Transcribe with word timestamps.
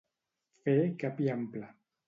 Fer 0.63 0.77
cap 1.05 1.23
i 1.27 1.31
ample. 1.37 1.73